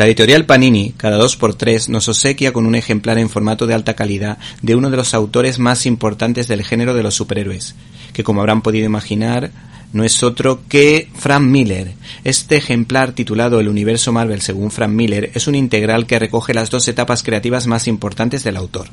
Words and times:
La 0.00 0.06
editorial 0.06 0.46
Panini, 0.46 0.94
cada 0.96 1.18
dos 1.18 1.36
por 1.36 1.54
tres, 1.54 1.90
nos 1.90 2.08
obsequia 2.08 2.54
con 2.54 2.64
un 2.64 2.74
ejemplar 2.74 3.18
en 3.18 3.28
formato 3.28 3.66
de 3.66 3.74
alta 3.74 3.92
calidad 3.92 4.38
de 4.62 4.74
uno 4.74 4.88
de 4.88 4.96
los 4.96 5.12
autores 5.12 5.58
más 5.58 5.84
importantes 5.84 6.48
del 6.48 6.64
género 6.64 6.94
de 6.94 7.02
los 7.02 7.14
superhéroes, 7.14 7.74
que 8.14 8.24
como 8.24 8.40
habrán 8.40 8.62
podido 8.62 8.86
imaginar, 8.86 9.50
no 9.92 10.02
es 10.02 10.22
otro 10.22 10.62
que 10.70 11.10
Frank 11.16 11.42
Miller. 11.42 11.92
Este 12.24 12.56
ejemplar 12.56 13.12
titulado 13.12 13.60
El 13.60 13.68
universo 13.68 14.10
Marvel 14.10 14.40
según 14.40 14.70
Frank 14.70 14.88
Miller 14.88 15.32
es 15.34 15.46
un 15.46 15.54
integral 15.54 16.06
que 16.06 16.18
recoge 16.18 16.54
las 16.54 16.70
dos 16.70 16.88
etapas 16.88 17.22
creativas 17.22 17.66
más 17.66 17.86
importantes 17.86 18.42
del 18.42 18.56
autor. 18.56 18.88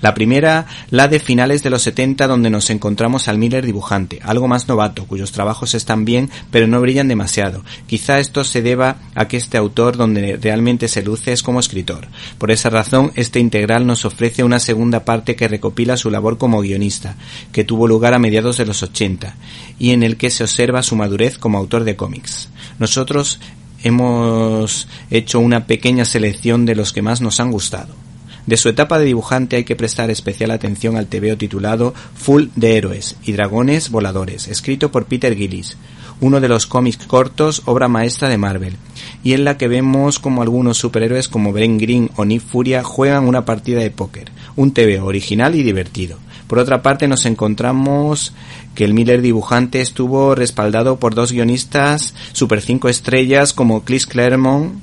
La 0.00 0.14
primera, 0.14 0.66
la 0.90 1.08
de 1.08 1.20
finales 1.20 1.62
de 1.62 1.70
los 1.70 1.82
70, 1.82 2.26
donde 2.26 2.50
nos 2.50 2.70
encontramos 2.70 3.28
al 3.28 3.38
Miller 3.38 3.64
dibujante, 3.64 4.20
algo 4.22 4.48
más 4.48 4.68
novato, 4.68 5.06
cuyos 5.06 5.32
trabajos 5.32 5.74
están 5.74 6.04
bien, 6.04 6.30
pero 6.50 6.66
no 6.66 6.80
brillan 6.80 7.08
demasiado. 7.08 7.64
Quizá 7.86 8.18
esto 8.18 8.44
se 8.44 8.62
deba 8.62 8.96
a 9.14 9.28
que 9.28 9.36
este 9.36 9.56
autor 9.56 9.96
donde 9.96 10.38
realmente 10.40 10.88
se 10.88 11.02
luce 11.02 11.32
es 11.32 11.42
como 11.42 11.60
escritor. 11.60 12.08
Por 12.38 12.50
esa 12.50 12.70
razón, 12.70 13.12
este 13.14 13.40
integral 13.40 13.86
nos 13.86 14.04
ofrece 14.04 14.44
una 14.44 14.58
segunda 14.58 15.04
parte 15.04 15.36
que 15.36 15.48
recopila 15.48 15.96
su 15.96 16.10
labor 16.10 16.38
como 16.38 16.60
guionista, 16.60 17.16
que 17.52 17.64
tuvo 17.64 17.88
lugar 17.88 18.14
a 18.14 18.18
mediados 18.18 18.56
de 18.56 18.66
los 18.66 18.82
80, 18.82 19.36
y 19.78 19.90
en 19.90 20.02
el 20.02 20.16
que 20.16 20.30
se 20.30 20.44
observa 20.44 20.82
su 20.82 20.96
madurez 20.96 21.38
como 21.38 21.58
autor 21.58 21.84
de 21.84 21.96
cómics. 21.96 22.48
Nosotros 22.78 23.38
hemos 23.82 24.88
hecho 25.10 25.40
una 25.40 25.66
pequeña 25.66 26.04
selección 26.04 26.64
de 26.64 26.74
los 26.74 26.92
que 26.92 27.02
más 27.02 27.20
nos 27.20 27.40
han 27.40 27.50
gustado. 27.50 28.03
De 28.46 28.58
su 28.58 28.68
etapa 28.68 28.98
de 28.98 29.06
dibujante 29.06 29.56
hay 29.56 29.64
que 29.64 29.76
prestar 29.76 30.10
especial 30.10 30.50
atención 30.50 30.96
al 30.96 31.06
tebeo 31.06 31.38
titulado 31.38 31.94
Full 32.14 32.48
de 32.56 32.76
Héroes 32.76 33.16
y 33.24 33.32
Dragones 33.32 33.90
Voladores, 33.90 34.48
escrito 34.48 34.92
por 34.92 35.06
Peter 35.06 35.34
Gillis, 35.34 35.78
uno 36.20 36.40
de 36.40 36.48
los 36.48 36.66
cómics 36.66 37.06
cortos, 37.06 37.62
obra 37.64 37.88
maestra 37.88 38.28
de 38.28 38.36
Marvel, 38.36 38.76
y 39.22 39.32
en 39.32 39.44
la 39.44 39.56
que 39.56 39.68
vemos 39.68 40.18
como 40.18 40.42
algunos 40.42 40.76
superhéroes 40.76 41.28
como 41.28 41.52
Brent 41.52 41.80
Green 41.80 42.10
o 42.16 42.26
Nick 42.26 42.42
Furia 42.42 42.84
juegan 42.84 43.26
una 43.26 43.46
partida 43.46 43.80
de 43.80 43.90
póker, 43.90 44.30
un 44.56 44.72
tebeo 44.72 45.06
original 45.06 45.54
y 45.54 45.62
divertido. 45.62 46.18
Por 46.46 46.58
otra 46.58 46.82
parte 46.82 47.08
nos 47.08 47.24
encontramos 47.24 48.34
que 48.74 48.84
el 48.84 48.92
Miller 48.92 49.22
dibujante 49.22 49.80
estuvo 49.80 50.34
respaldado 50.34 50.98
por 50.98 51.14
dos 51.14 51.32
guionistas 51.32 52.14
super 52.32 52.60
5 52.60 52.90
estrellas 52.90 53.54
como 53.54 53.84
Chris 53.84 54.06
Claremont 54.06 54.74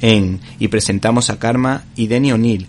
en 0.00 0.40
Y 0.58 0.68
presentamos 0.68 1.28
a 1.28 1.38
Karma 1.38 1.84
y 1.94 2.06
Denny 2.06 2.32
O'Neill, 2.32 2.68